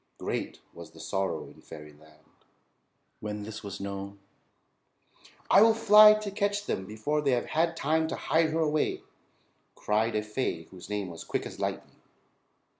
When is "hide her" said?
8.15-8.61